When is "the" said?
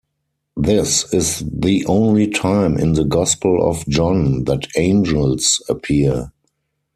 1.47-1.85, 2.93-3.03